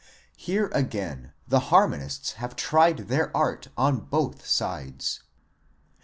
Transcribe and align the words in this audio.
Here 0.35 0.71
again 0.73 1.33
the 1.47 1.59
harmonists 1.69 2.31
have 2.41 2.55
tried 2.55 3.07
their 3.07 3.29
art 3.37 3.67
on 3.77 3.99
both 4.05 4.43
sides. 4.47 5.21